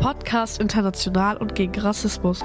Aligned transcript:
Podcast 0.00 0.60
international 0.60 1.36
und 1.38 1.56
gegen 1.56 1.80
Rassismus. 1.80 2.40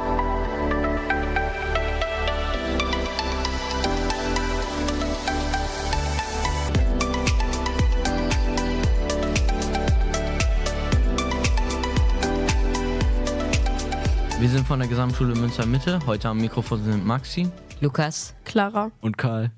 Wir 14.39 14.49
sind 14.49 14.65
von 14.65 14.79
der 14.79 14.87
Gesamtschule 14.87 15.35
Münster 15.35 15.67
Mitte. 15.67 15.99
Heute 16.07 16.29
am 16.29 16.39
Mikrofon 16.39 16.83
sind 16.83 17.05
Maxi, 17.05 17.47
Lukas, 17.81 18.33
Clara. 18.45 18.91
und 18.99 19.19
Karl. 19.19 19.51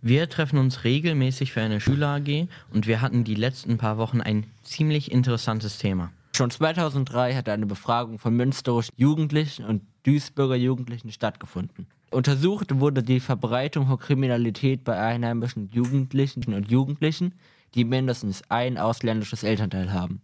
Wir 0.00 0.30
treffen 0.30 0.58
uns 0.58 0.84
regelmäßig 0.84 1.52
für 1.52 1.60
eine 1.60 1.80
Schüler 1.80 2.08
AG 2.08 2.48
und 2.72 2.86
wir 2.86 3.02
hatten 3.02 3.24
die 3.24 3.34
letzten 3.34 3.76
paar 3.76 3.98
Wochen 3.98 4.22
ein 4.22 4.46
ziemlich 4.62 5.12
interessantes 5.12 5.76
Thema. 5.76 6.10
Schon 6.38 6.52
2003 6.52 7.34
hat 7.34 7.48
eine 7.48 7.66
Befragung 7.66 8.20
von 8.20 8.32
münsterischen 8.32 8.94
Jugendlichen 8.96 9.64
und 9.64 9.82
Duisburger 10.04 10.54
Jugendlichen 10.54 11.10
stattgefunden. 11.10 11.88
Untersucht 12.12 12.78
wurde 12.78 13.02
die 13.02 13.18
Verbreitung 13.18 13.88
von 13.88 13.98
Kriminalität 13.98 14.84
bei 14.84 14.96
einheimischen 15.00 15.68
Jugendlichen 15.72 16.54
und 16.54 16.70
Jugendlichen, 16.70 17.34
die 17.74 17.84
mindestens 17.84 18.44
ein 18.50 18.78
ausländisches 18.78 19.42
Elternteil 19.42 19.92
haben. 19.92 20.22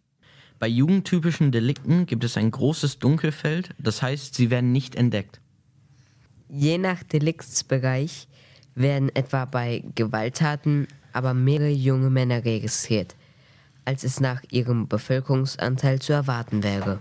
Bei 0.61 0.69
jugendtypischen 0.69 1.51
Delikten 1.51 2.07
gibt 2.07 2.23
es 2.23 2.37
ein 2.37 2.53
großes 2.53 3.01
Dunkelfeld, 3.01 3.71
das 3.81 4.01
heißt, 4.01 4.37
sie 4.37 4.51
werden 4.51 4.71
nicht 4.71 4.95
entdeckt. 4.95 5.41
Je 6.49 6.79
nach 6.79 7.03
Deliktsbereich 7.03 8.29
werden 8.77 9.09
etwa 9.17 9.47
bei 9.47 9.83
Gewalttaten 9.97 10.87
aber 11.13 11.35
mehrere 11.35 11.71
junge 11.71 12.11
Männer 12.11 12.45
registriert, 12.45 13.17
als 13.85 14.05
es 14.05 14.21
nach 14.21 14.43
ihrem 14.51 14.89
Bevölkerungsanteil 14.89 16.01
zu 16.01 16.13
erwarten 16.13 16.63
wäre. 16.63 17.01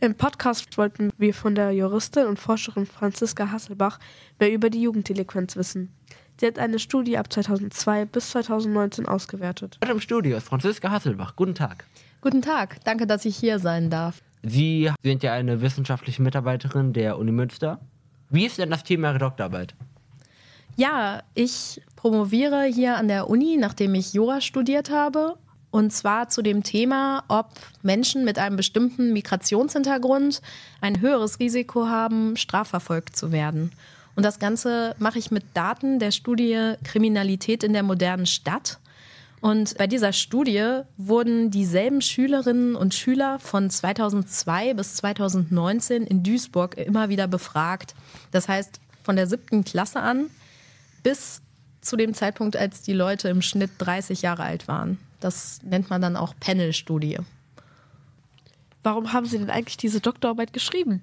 Im 0.00 0.14
Podcast 0.14 0.78
wollten 0.78 1.10
wir 1.18 1.34
von 1.34 1.54
der 1.54 1.72
Juristin 1.72 2.26
und 2.26 2.38
Forscherin 2.38 2.86
Franziska 2.86 3.50
Hasselbach 3.50 3.98
mehr 4.38 4.52
über 4.52 4.70
die 4.70 4.82
Jugenddelinquenz 4.82 5.56
wissen. 5.56 5.92
Sie 6.38 6.46
hat 6.46 6.58
eine 6.58 6.78
Studie 6.78 7.18
ab 7.18 7.32
2002 7.32 8.04
bis 8.04 8.30
2019 8.30 9.06
ausgewertet. 9.06 9.78
Heute 9.82 9.92
im 9.92 10.00
Studio 10.00 10.36
ist 10.36 10.46
Franziska 10.46 10.90
Hasselbach. 10.90 11.34
Guten 11.34 11.56
Tag. 11.56 11.84
Guten 12.20 12.42
Tag, 12.42 12.84
danke, 12.84 13.08
dass 13.08 13.24
ich 13.24 13.36
hier 13.36 13.58
sein 13.58 13.90
darf. 13.90 14.22
Sie 14.44 14.90
sind 15.02 15.24
ja 15.24 15.32
eine 15.32 15.62
wissenschaftliche 15.62 16.22
Mitarbeiterin 16.22 16.92
der 16.92 17.18
Uni 17.18 17.32
Münster. 17.32 17.80
Wie 18.30 18.46
ist 18.46 18.58
denn 18.58 18.70
das 18.70 18.84
Thema 18.84 19.08
Ihrer 19.10 19.18
Doktorarbeit? 19.18 19.74
Ja, 20.76 21.24
ich 21.34 21.82
promoviere 21.96 22.62
hier 22.64 22.96
an 22.96 23.08
der 23.08 23.28
Uni, 23.28 23.56
nachdem 23.56 23.96
ich 23.96 24.12
Jura 24.12 24.40
studiert 24.40 24.90
habe. 24.90 25.36
Und 25.70 25.92
zwar 25.92 26.28
zu 26.28 26.42
dem 26.42 26.62
Thema, 26.62 27.24
ob 27.28 27.50
Menschen 27.82 28.24
mit 28.24 28.38
einem 28.38 28.56
bestimmten 28.56 29.12
Migrationshintergrund 29.12 30.40
ein 30.80 31.00
höheres 31.00 31.40
Risiko 31.40 31.86
haben, 31.86 32.36
strafverfolgt 32.36 33.16
zu 33.16 33.32
werden. 33.32 33.72
Und 34.16 34.22
das 34.22 34.38
Ganze 34.38 34.96
mache 34.98 35.18
ich 35.18 35.30
mit 35.30 35.44
Daten 35.54 35.98
der 35.98 36.10
Studie 36.10 36.74
Kriminalität 36.84 37.62
in 37.62 37.72
der 37.72 37.82
modernen 37.82 38.26
Stadt. 38.26 38.78
Und 39.40 39.78
bei 39.78 39.86
dieser 39.86 40.12
Studie 40.12 40.80
wurden 40.96 41.50
dieselben 41.50 42.02
Schülerinnen 42.02 42.74
und 42.74 42.94
Schüler 42.94 43.38
von 43.38 43.70
2002 43.70 44.74
bis 44.74 44.96
2019 44.96 46.04
in 46.04 46.24
Duisburg 46.24 46.76
immer 46.76 47.08
wieder 47.08 47.28
befragt. 47.28 47.94
Das 48.32 48.48
heißt, 48.48 48.80
von 49.04 49.14
der 49.14 49.28
siebten 49.28 49.64
Klasse 49.64 50.00
an 50.00 50.30
bis 51.04 51.40
zu 51.80 51.96
dem 51.96 52.14
Zeitpunkt, 52.14 52.56
als 52.56 52.82
die 52.82 52.92
Leute 52.92 53.28
im 53.28 53.42
Schnitt 53.42 53.70
30 53.78 54.22
Jahre 54.22 54.42
alt 54.42 54.66
waren. 54.66 54.98
Das 55.20 55.60
nennt 55.62 55.90
man 55.90 56.00
dann 56.00 56.16
auch 56.16 56.34
Panel-Studie. 56.38 57.18
Warum 58.82 59.12
haben 59.12 59.26
Sie 59.26 59.38
denn 59.38 59.50
eigentlich 59.50 59.76
diese 59.76 60.00
Doktorarbeit 60.00 60.52
geschrieben? 60.52 61.02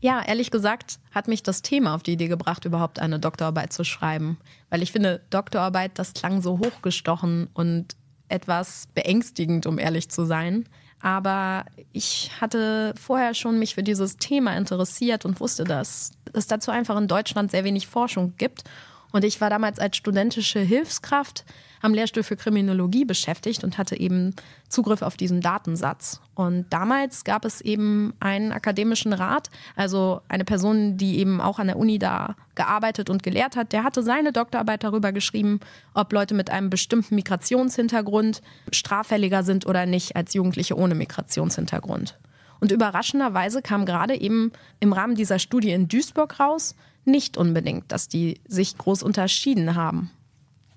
Ja, 0.00 0.20
ehrlich 0.20 0.50
gesagt 0.50 0.98
hat 1.12 1.28
mich 1.28 1.44
das 1.44 1.62
Thema 1.62 1.94
auf 1.94 2.02
die 2.02 2.14
Idee 2.14 2.26
gebracht, 2.26 2.64
überhaupt 2.64 2.98
eine 2.98 3.20
Doktorarbeit 3.20 3.72
zu 3.72 3.84
schreiben. 3.84 4.36
Weil 4.68 4.82
ich 4.82 4.90
finde, 4.90 5.20
Doktorarbeit, 5.30 5.92
das 5.94 6.12
klang 6.12 6.42
so 6.42 6.58
hochgestochen 6.58 7.48
und 7.54 7.94
etwas 8.28 8.88
beängstigend, 8.94 9.66
um 9.66 9.78
ehrlich 9.78 10.08
zu 10.08 10.24
sein. 10.24 10.68
Aber 11.00 11.66
ich 11.92 12.32
hatte 12.40 12.94
vorher 13.00 13.34
schon 13.34 13.58
mich 13.58 13.74
für 13.74 13.82
dieses 13.82 14.16
Thema 14.16 14.56
interessiert 14.56 15.24
und 15.24 15.38
wusste, 15.38 15.64
dass 15.64 16.12
es 16.32 16.46
dazu 16.46 16.70
einfach 16.70 16.96
in 16.96 17.08
Deutschland 17.08 17.50
sehr 17.50 17.64
wenig 17.64 17.86
Forschung 17.86 18.34
gibt. 18.38 18.64
Und 19.12 19.24
ich 19.24 19.40
war 19.40 19.50
damals 19.50 19.78
als 19.78 19.96
studentische 19.96 20.60
Hilfskraft 20.60 21.44
am 21.82 21.92
Lehrstuhl 21.94 22.22
für 22.22 22.36
Kriminologie 22.36 23.04
beschäftigt 23.04 23.62
und 23.62 23.76
hatte 23.76 23.98
eben 23.98 24.34
Zugriff 24.68 25.02
auf 25.02 25.16
diesen 25.16 25.40
Datensatz. 25.40 26.20
Und 26.34 26.66
damals 26.70 27.24
gab 27.24 27.44
es 27.44 27.60
eben 27.60 28.14
einen 28.20 28.52
akademischen 28.52 29.12
Rat, 29.12 29.50
also 29.76 30.22
eine 30.28 30.44
Person, 30.44 30.96
die 30.96 31.18
eben 31.18 31.40
auch 31.40 31.58
an 31.58 31.66
der 31.66 31.76
Uni 31.76 31.98
da 31.98 32.36
gearbeitet 32.54 33.10
und 33.10 33.22
gelehrt 33.22 33.56
hat, 33.56 33.72
der 33.72 33.84
hatte 33.84 34.02
seine 34.02 34.32
Doktorarbeit 34.32 34.84
darüber 34.84 35.12
geschrieben, 35.12 35.60
ob 35.92 36.12
Leute 36.12 36.34
mit 36.34 36.50
einem 36.50 36.70
bestimmten 36.70 37.16
Migrationshintergrund 37.16 38.40
straffälliger 38.70 39.42
sind 39.42 39.66
oder 39.66 39.84
nicht 39.84 40.16
als 40.16 40.34
Jugendliche 40.34 40.76
ohne 40.76 40.94
Migrationshintergrund. 40.94 42.16
Und 42.60 42.70
überraschenderweise 42.70 43.60
kam 43.60 43.84
gerade 43.84 44.14
eben 44.18 44.52
im 44.78 44.92
Rahmen 44.92 45.16
dieser 45.16 45.40
Studie 45.40 45.72
in 45.72 45.88
Duisburg 45.88 46.38
raus, 46.38 46.76
nicht 47.04 47.36
unbedingt, 47.36 47.90
dass 47.90 48.08
die 48.08 48.40
sich 48.46 48.78
groß 48.78 49.02
unterschieden 49.02 49.74
haben. 49.74 50.10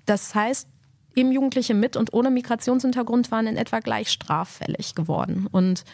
Das 0.06 0.34
heißt, 0.34 0.68
eben 1.14 1.32
Jugendliche 1.32 1.74
mit 1.74 1.96
und 1.96 2.12
ohne 2.12 2.30
Migrationshintergrund 2.30 3.30
waren 3.30 3.46
in 3.46 3.56
etwa 3.56 3.80
gleich 3.80 4.10
straffällig 4.10 4.94
geworden. 4.94 5.46
Und 5.50 5.84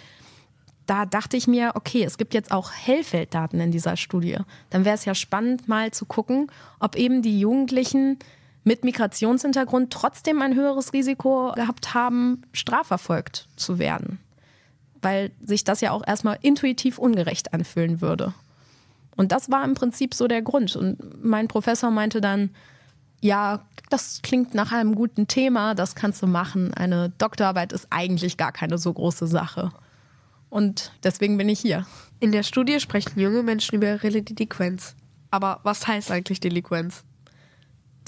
da 0.87 1.07
dachte 1.07 1.37
ich 1.37 1.47
mir, 1.47 1.73
okay, 1.75 2.03
es 2.05 2.19
gibt 2.19 2.35
jetzt 2.35 2.51
auch 2.51 2.73
Hellfelddaten 2.73 3.61
in 3.61 3.71
dieser 3.71 3.97
Studie. 3.97 4.39
Dann 4.71 4.85
wäre 4.85 4.97
es 4.97 5.05
ja 5.05 5.15
spannend, 5.15 5.69
mal 5.69 5.93
zu 5.93 6.05
gucken, 6.05 6.51
ob 6.81 6.97
eben 6.97 7.23
die 7.23 7.39
Jugendlichen 7.39 8.19
mit 8.65 8.85
Migrationshintergrund 8.85 9.93
trotzdem 9.93 10.43
ein 10.43 10.55
höheres 10.55 10.93
Risiko 10.93 11.53
gehabt 11.55 11.95
haben, 11.95 12.43
strafverfolgt 12.53 13.49
zu 13.57 13.79
werden. 13.79 14.19
Weil 15.01 15.33
sich 15.41 15.65
das 15.65 15.81
ja 15.81 15.91
auch 15.91 16.07
erstmal 16.07 16.39
intuitiv 16.43 16.99
ungerecht 16.99 17.55
anfühlen 17.55 18.01
würde. 18.01 18.35
Und 19.17 19.33
das 19.33 19.51
war 19.51 19.65
im 19.65 19.75
Prinzip 19.75 20.15
so 20.15 20.27
der 20.27 20.43
Grund. 20.43 20.75
Und 20.77 21.25
mein 21.25 21.49
Professor 21.49 21.91
meinte 21.91 22.21
dann, 22.21 22.51
ja, 23.21 23.65
das 23.89 24.21
klingt 24.23 24.55
nach 24.55 24.73
einem 24.73 24.95
guten 24.95 25.29
Thema, 25.29 25.75
das 25.75 25.95
kannst 25.95 26.23
du 26.23 26.27
machen. 26.27 26.75
Eine 26.75 27.11
Doktorarbeit 27.19 27.73
ist 27.73 27.87
eigentlich 27.91 28.37
gar 28.37 28.53
keine 28.53 28.79
so 28.79 28.93
große 28.93 29.27
Sache. 29.27 29.71
Und 30.51 30.93
deswegen 31.05 31.39
bin 31.39 31.49
ich 31.49 31.61
hier. 31.61 31.87
In 32.21 32.33
der 32.33 32.43
Studie 32.43 32.81
sprechen 32.81 33.19
junge 33.19 33.43
Menschen 33.43 33.77
über 33.77 33.87
ihre 33.87 34.23
Delinquenz. 34.23 34.95
Aber 35.31 35.61
was 35.63 35.87
heißt 35.87 36.11
eigentlich 36.11 36.41
Delinquenz? 36.41 37.05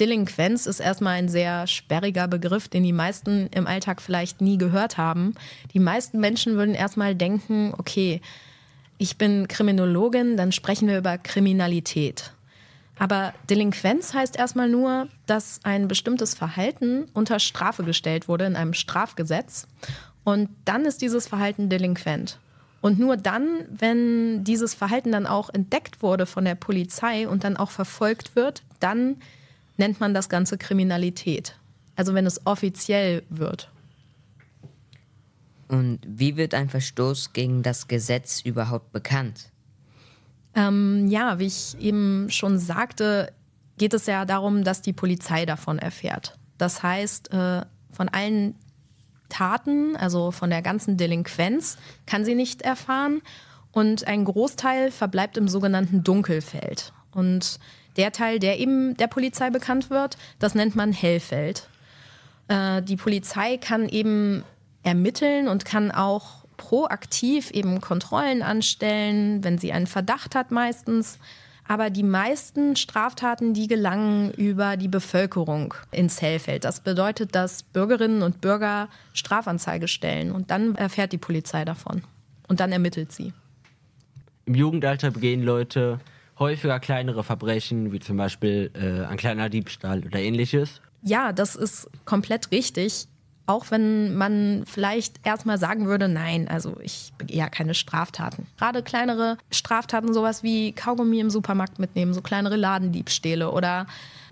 Delinquenz 0.01 0.67
ist 0.67 0.81
erstmal 0.81 1.15
ein 1.15 1.29
sehr 1.29 1.67
sperriger 1.67 2.27
Begriff, 2.27 2.69
den 2.69 2.83
die 2.83 2.93
meisten 2.93 3.47
im 3.49 3.67
Alltag 3.67 4.03
vielleicht 4.03 4.41
nie 4.41 4.59
gehört 4.59 4.99
haben. 4.99 5.35
Die 5.73 5.79
meisten 5.79 6.19
Menschen 6.19 6.57
würden 6.57 6.75
erstmal 6.75 7.15
denken, 7.15 7.73
okay, 7.79 8.21
ich 9.05 9.19
bin 9.19 9.49
Kriminologin, 9.49 10.39
dann 10.39 10.51
sprechen 10.51 10.89
wir 10.89 10.97
über 10.97 11.19
Kriminalität. 11.19 12.33
Aber 12.99 13.35
Delinquenz 13.51 14.15
heißt 14.15 14.35
erstmal 14.35 14.71
nur, 14.71 15.09
dass 15.27 15.61
ein 15.63 15.89
bestimmtes 15.89 16.33
Verhalten 16.33 17.05
unter 17.13 17.39
Strafe 17.39 17.85
gestellt 17.85 18.29
wurde 18.29 18.47
in 18.47 18.57
einem 18.57 18.73
Strafgesetz. 18.73 19.67
Und 20.25 20.49
dann 20.65 20.87
ist 20.87 21.03
dieses 21.03 21.29
Verhalten 21.29 21.69
delinquent. 21.69 22.39
Und 22.81 22.99
nur 22.99 23.19
dann, 23.19 23.67
wenn 23.69 24.43
dieses 24.43 24.73
Verhalten 24.73 25.13
dann 25.13 25.27
auch 25.27 25.51
entdeckt 25.51 26.03
wurde 26.03 26.25
von 26.25 26.47
der 26.47 26.55
Polizei 26.55 27.29
und 27.29 27.45
dann 27.45 27.59
auch 27.59 27.71
verfolgt 27.71 28.35
wird, 28.37 28.63
dann 28.81 29.17
nennt 29.77 30.01
man 30.01 30.15
das 30.15 30.31
Ganze 30.31 30.57
Kriminalität. 30.57 31.59
Also 31.95 32.15
wenn 32.15 32.25
es 32.25 32.47
offiziell 32.47 33.23
wird. 33.29 33.69
Und 35.69 36.01
wie 36.07 36.37
wird 36.37 36.55
ein 36.55 36.69
Verstoß 36.69 37.33
gegen 37.33 37.63
das 37.63 37.89
Gesetz 37.89 38.41
überhaupt 38.41 38.93
bekannt? 38.93 39.51
Ähm, 40.55 41.09
ja, 41.09 41.39
wie 41.39 41.47
ich 41.47 41.77
eben 41.81 42.29
schon 42.31 42.59
sagte, 42.59 43.33
geht 43.79 43.95
es 43.95 44.07
ja 44.07 44.25
darum, 44.25 44.65
dass 44.65 44.83
die 44.83 44.93
Polizei 44.93 45.47
davon 45.47 45.79
erfährt. 45.79 46.39
Das 46.59 46.83
heißt, 46.83 47.33
äh, 47.33 47.63
von 47.91 48.09
allen 48.09 48.55
Taten, 49.29 49.97
also 49.97 50.31
von 50.31 50.51
der 50.51 50.63
ganzen 50.63 50.97
Delinquenz, 50.97 51.77
kann 52.07 52.25
sie 52.25 52.35
nicht 52.35 52.63
erfahren. 52.63 53.23
Und 53.73 54.07
ein 54.07 54.25
Großteil 54.25 54.93
verbleibt 54.93 55.37
im 55.37 55.49
sogenannten 55.49 56.05
Dunkelfeld. 56.05 56.93
Und 57.11 57.59
der 57.97 58.13
Teil, 58.13 58.39
der 58.39 58.61
eben 58.61 58.97
der 58.97 59.09
Polizei 59.09 59.51
bekannt 59.51 59.91
wird, 59.91 60.17
das 60.39 60.55
nennt 60.55 60.77
man 60.77 60.93
Hellfeld. 60.93 61.69
Äh, 62.47 62.83
die 62.83 62.97
Polizei 62.97 63.57
kann 63.57 63.89
eben 63.89 64.45
ermitteln 64.85 65.49
und 65.49 65.65
kann 65.65 65.91
auch 65.91 66.45
proaktiv 66.57 67.51
eben 67.51 67.81
Kontrollen 67.81 68.43
anstellen, 68.43 69.43
wenn 69.43 69.59
sie 69.59 69.73
einen 69.73 69.89
Verdacht 69.89 70.35
hat 70.35 70.51
meistens. 70.51 71.19
Aber 71.67 71.91
die 71.91 72.03
meisten 72.03 72.77
Straftaten, 72.77 73.55
die 73.55 73.67
gelangen 73.67 74.31
über 74.33 74.77
die 74.77 74.89
Bevölkerung 74.89 75.75
ins 75.91 76.21
Hellfeld. 76.21 76.65
Das 76.65 76.81
bedeutet, 76.81 77.35
dass 77.35 77.63
Bürgerinnen 77.63 78.23
und 78.23 78.41
Bürger 78.43 78.89
Strafanzeige 79.15 79.89
stellen 79.89 80.31
und 80.31 80.51
dann 80.51 80.75
erfährt 80.77 81.13
die 81.13 81.19
Polizei 81.19 81.65
davon. 81.65 82.03
und 82.47 82.61
dann 82.61 82.73
ermittelt 82.73 83.11
sie. 83.13 83.33
Im 84.47 84.55
Jugendalter 84.55 85.11
begehen 85.11 85.43
Leute 85.43 86.01
häufiger 86.39 86.81
kleinere 86.81 87.25
Verbrechen, 87.25 87.93
wie 87.93 88.01
zum 88.01 88.17
Beispiel 88.17 88.71
äh, 88.75 89.07
ein 89.07 89.17
kleiner 89.17 89.49
Diebstahl 89.49 90.05
oder 90.05 90.19
ähnliches. 90.19 90.81
Ja, 91.03 91.33
das 91.33 91.57
ist 91.57 91.89
komplett 92.05 92.51
richtig. 92.51 93.07
Auch 93.47 93.71
wenn 93.71 94.15
man 94.17 94.65
vielleicht 94.67 95.27
erstmal 95.27 95.59
sagen 95.59 95.87
würde, 95.87 96.09
nein, 96.09 96.49
also 96.49 96.77
ich 96.81 97.13
begehe 97.19 97.39
ja 97.39 97.49
keine 97.49 97.75
Straftaten. 97.75 98.47
Gerade 98.59 98.83
kleinere 98.83 99.37
Straftaten, 99.51 100.15
sowas 100.15 100.43
wie 100.43 100.73
Kaugummi 100.73 101.21
im 101.21 101.29
Supermarkt 101.29 101.79
mitnehmen, 101.79 102.15
so 102.15 102.23
kleinere 102.23 102.57
Ladendiebstähle 102.57 103.51
oder 103.51 103.87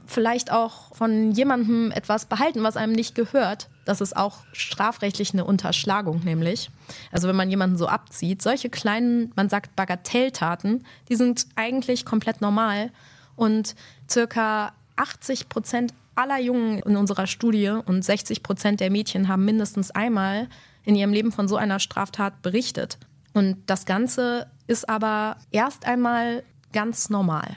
vielleicht 0.07 0.51
auch 0.51 0.95
von 0.95 1.33
jemandem 1.33 1.91
etwas 1.91 2.27
behalten, 2.27 2.63
was 2.63 2.77
einem 2.77 2.93
nicht 2.93 3.15
gehört. 3.15 3.69
Das 3.85 4.01
ist 4.01 4.17
auch 4.17 4.39
strafrechtlich 4.53 5.33
eine 5.33 5.45
Unterschlagung, 5.45 6.21
nämlich. 6.25 6.71
Also 7.11 7.29
wenn 7.29 7.37
man 7.37 7.51
jemanden 7.51 7.77
so 7.77 7.89
abzieht, 7.89 8.43
solche 8.43 8.71
kleinen, 8.71 9.33
man 9.37 9.49
sagt 9.49 9.77
Bagatelltaten, 9.77 10.87
die 11.09 11.17
sind 11.17 11.47
eigentlich 11.57 12.05
komplett 12.05 12.41
normal. 12.41 12.91
Und 13.37 13.75
circa 14.09 14.73
80 14.97 15.49
Prozent 15.49 15.95
aller 16.15 16.39
Jungen 16.39 16.79
in 16.81 16.97
unserer 16.97 17.27
Studie 17.27 17.69
und 17.69 18.05
60 18.05 18.43
Prozent 18.43 18.81
der 18.81 18.91
Mädchen 18.91 19.29
haben 19.29 19.45
mindestens 19.45 19.91
einmal 19.91 20.49
in 20.85 20.95
ihrem 20.95 21.13
Leben 21.13 21.33
von 21.33 21.49
so 21.49 21.57
einer 21.57 21.79
Straftat 21.79 22.43
berichtet. 22.43 22.99
Und 23.33 23.59
das 23.67 23.87
Ganze 23.87 24.47
ist 24.67 24.89
aber 24.89 25.37
erst 25.51 25.87
einmal 25.87 26.43
ganz 26.73 27.09
normal. 27.09 27.57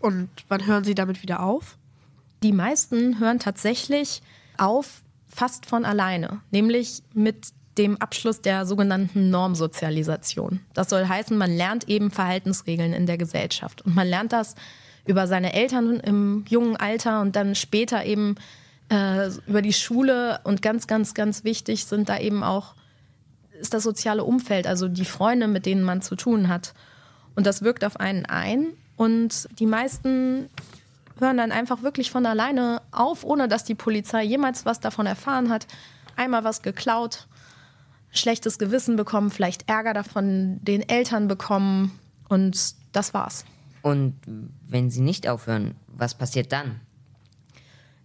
Und 0.00 0.28
wann 0.48 0.66
hören 0.66 0.84
Sie 0.84 0.94
damit 0.94 1.22
wieder 1.22 1.40
auf? 1.42 1.78
Die 2.42 2.52
meisten 2.52 3.18
hören 3.18 3.38
tatsächlich 3.38 4.22
auf 4.58 5.02
fast 5.28 5.66
von 5.66 5.84
alleine, 5.84 6.40
nämlich 6.50 7.02
mit 7.14 7.48
dem 7.78 8.00
Abschluss 8.00 8.40
der 8.40 8.64
sogenannten 8.64 9.30
Normsozialisation. 9.30 10.60
Das 10.72 10.88
soll 10.88 11.06
heißen, 11.06 11.36
man 11.36 11.54
lernt 11.54 11.88
eben 11.88 12.10
Verhaltensregeln 12.10 12.92
in 12.92 13.06
der 13.06 13.18
Gesellschaft. 13.18 13.82
Und 13.82 13.94
man 13.94 14.06
lernt 14.06 14.32
das 14.32 14.54
über 15.06 15.26
seine 15.26 15.52
Eltern 15.54 16.00
im 16.00 16.44
jungen 16.48 16.76
Alter 16.76 17.20
und 17.20 17.36
dann 17.36 17.54
später 17.54 18.04
eben 18.04 18.34
äh, 18.90 19.28
über 19.46 19.62
die 19.62 19.72
Schule. 19.72 20.40
Und 20.44 20.62
ganz, 20.62 20.86
ganz, 20.86 21.14
ganz 21.14 21.44
wichtig 21.44 21.86
sind 21.86 22.08
da 22.08 22.18
eben 22.18 22.42
auch, 22.42 22.74
ist 23.60 23.72
das 23.72 23.82
soziale 23.82 24.24
Umfeld, 24.24 24.66
also 24.66 24.88
die 24.88 25.04
Freunde, 25.04 25.48
mit 25.48 25.66
denen 25.66 25.82
man 25.82 26.02
zu 26.02 26.16
tun 26.16 26.48
hat. 26.48 26.74
Und 27.34 27.46
das 27.46 27.62
wirkt 27.62 27.84
auf 27.84 27.98
einen 28.00 28.26
ein. 28.26 28.68
Und 28.96 29.48
die 29.58 29.66
meisten 29.66 30.48
hören 31.18 31.36
dann 31.36 31.52
einfach 31.52 31.82
wirklich 31.82 32.10
von 32.10 32.26
alleine 32.26 32.82
auf, 32.90 33.24
ohne 33.24 33.48
dass 33.48 33.64
die 33.64 33.74
Polizei 33.74 34.22
jemals 34.24 34.64
was 34.64 34.80
davon 34.80 35.06
erfahren 35.06 35.50
hat. 35.50 35.66
Einmal 36.16 36.44
was 36.44 36.62
geklaut, 36.62 37.26
schlechtes 38.10 38.58
Gewissen 38.58 38.96
bekommen, 38.96 39.30
vielleicht 39.30 39.68
Ärger 39.68 39.94
davon 39.94 40.58
den 40.62 40.86
Eltern 40.88 41.28
bekommen 41.28 41.98
und 42.28 42.74
das 42.92 43.14
war's. 43.14 43.44
Und 43.82 44.14
wenn 44.68 44.90
sie 44.90 45.00
nicht 45.00 45.28
aufhören, 45.28 45.74
was 45.86 46.16
passiert 46.16 46.52
dann? 46.52 46.80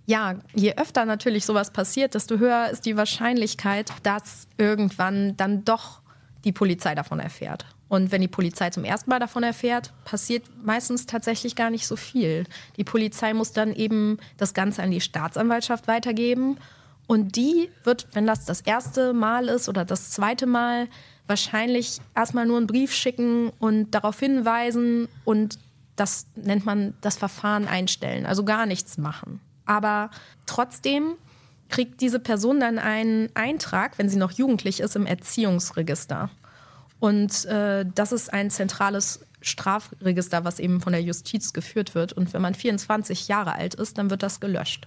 Ja, 0.06 0.36
je 0.54 0.76
öfter 0.76 1.06
natürlich 1.06 1.46
sowas 1.46 1.72
passiert, 1.72 2.16
desto 2.16 2.38
höher 2.38 2.70
ist 2.70 2.86
die 2.86 2.98
Wahrscheinlichkeit, 2.98 3.92
dass 4.04 4.48
irgendwann 4.58 5.38
dann 5.38 5.64
doch 5.64 6.02
die 6.44 6.52
Polizei 6.52 6.96
davon 6.96 7.20
erfährt. 7.20 7.66
Und 7.88 8.12
wenn 8.12 8.22
die 8.22 8.28
Polizei 8.28 8.70
zum 8.70 8.84
ersten 8.84 9.10
Mal 9.10 9.20
davon 9.20 9.44
erfährt, 9.44 9.92
passiert 10.06 10.44
meistens 10.64 11.06
tatsächlich 11.06 11.56
gar 11.56 11.70
nicht 11.70 11.86
so 11.86 11.96
viel. 11.96 12.46
Die 12.78 12.84
Polizei 12.84 13.34
muss 13.34 13.52
dann 13.52 13.74
eben 13.74 14.18
das 14.38 14.54
Ganze 14.54 14.82
an 14.82 14.92
die 14.92 15.02
Staatsanwaltschaft 15.02 15.88
weitergeben. 15.88 16.58
Und 17.06 17.36
die 17.36 17.70
wird, 17.84 18.08
wenn 18.14 18.26
das 18.26 18.46
das 18.46 18.62
erste 18.62 19.12
Mal 19.14 19.50
ist 19.50 19.68
oder 19.68 19.84
das 19.84 20.12
zweite 20.12 20.46
Mal, 20.46 20.88
wahrscheinlich 21.32 22.00
erstmal 22.14 22.46
nur 22.46 22.58
einen 22.58 22.68
Brief 22.68 22.92
schicken 22.92 23.52
und 23.58 23.92
darauf 23.92 24.20
hinweisen 24.20 25.08
und 25.24 25.58
das 25.96 26.28
nennt 26.36 26.66
man 26.66 26.94
das 27.00 27.16
Verfahren 27.16 27.70
einstellen, 27.70 28.26
also 28.26 28.44
gar 28.44 28.66
nichts 28.66 28.98
machen. 28.98 29.40
Aber 29.66 30.10
trotzdem 30.46 31.14
kriegt 31.70 32.02
diese 32.02 32.20
Person 32.20 32.60
dann 32.60 32.80
einen 32.80 33.30
Eintrag, 33.34 33.98
wenn 33.98 34.10
sie 34.10 34.18
noch 34.18 34.32
jugendlich 34.32 34.82
ist, 34.82 34.98
im 34.98 35.06
Erziehungsregister. 35.06 36.30
Und 37.00 37.46
äh, 37.46 37.86
das 37.96 38.12
ist 38.12 38.34
ein 38.34 38.52
zentrales 38.52 39.22
Strafregister, 39.40 40.44
was 40.44 40.60
eben 40.60 40.82
von 40.82 40.92
der 40.92 41.02
Justiz 41.02 41.54
geführt 41.54 41.96
wird. 41.96 42.12
Und 42.12 42.34
wenn 42.34 42.42
man 42.42 42.56
24 42.56 43.30
Jahre 43.30 43.54
alt 43.54 43.76
ist, 43.76 43.98
dann 43.98 44.10
wird 44.10 44.22
das 44.22 44.42
gelöscht. 44.42 44.86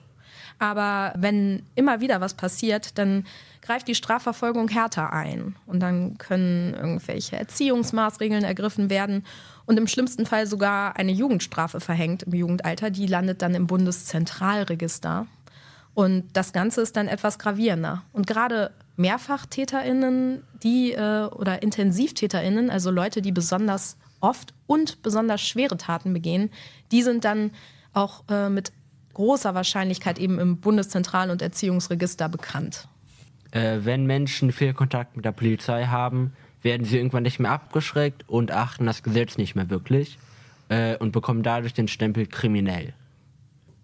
Aber 0.58 1.12
wenn 1.16 1.62
immer 1.74 2.00
wieder 2.00 2.20
was 2.20 2.34
passiert, 2.34 2.98
dann 2.98 3.24
greift 3.62 3.88
die 3.88 3.94
Strafverfolgung 3.94 4.68
härter 4.68 5.12
ein. 5.12 5.56
Und 5.66 5.80
dann 5.80 6.18
können 6.18 6.74
irgendwelche 6.74 7.36
Erziehungsmaßregeln 7.36 8.44
ergriffen 8.44 8.90
werden 8.90 9.24
und 9.66 9.78
im 9.78 9.86
schlimmsten 9.86 10.26
Fall 10.26 10.46
sogar 10.46 10.96
eine 10.96 11.12
Jugendstrafe 11.12 11.80
verhängt 11.80 12.24
im 12.24 12.34
Jugendalter. 12.34 12.90
Die 12.90 13.06
landet 13.06 13.42
dann 13.42 13.54
im 13.54 13.66
Bundeszentralregister. 13.66 15.26
Und 15.94 16.24
das 16.32 16.52
Ganze 16.52 16.82
ist 16.82 16.96
dann 16.96 17.08
etwas 17.08 17.38
gravierender. 17.38 18.02
Und 18.12 18.26
gerade 18.26 18.72
MehrfachtäterInnen, 18.96 20.42
die 20.62 20.92
äh, 20.92 21.26
oder 21.26 21.62
IntensivtäterInnen, 21.62 22.70
also 22.70 22.90
Leute, 22.90 23.22
die 23.22 23.32
besonders 23.32 23.96
oft 24.20 24.54
und 24.66 25.02
besonders 25.02 25.40
schwere 25.40 25.76
Taten 25.76 26.12
begehen, 26.12 26.50
die 26.90 27.02
sind 27.02 27.24
dann 27.24 27.50
auch 27.92 28.24
äh, 28.28 28.48
mit 28.48 28.72
großer 29.14 29.54
Wahrscheinlichkeit 29.54 30.18
eben 30.18 30.38
im 30.38 30.60
Bundeszentral- 30.60 31.30
und 31.30 31.42
Erziehungsregister 31.42 32.28
bekannt. 32.28 32.88
Äh, 33.52 33.80
wenn 33.82 34.06
Menschen 34.06 34.52
viel 34.52 34.74
Kontakt 34.74 35.16
mit 35.16 35.24
der 35.24 35.32
Polizei 35.32 35.86
haben, 35.86 36.32
werden 36.62 36.84
sie 36.84 36.96
irgendwann 36.96 37.22
nicht 37.22 37.38
mehr 37.38 37.52
abgeschreckt 37.52 38.28
und 38.28 38.50
achten 38.50 38.86
das 38.86 39.02
Gesetz 39.02 39.38
nicht 39.38 39.54
mehr 39.54 39.70
wirklich 39.70 40.18
äh, 40.68 40.96
und 40.96 41.12
bekommen 41.12 41.42
dadurch 41.42 41.74
den 41.74 41.88
Stempel 41.88 42.26
kriminell. 42.26 42.94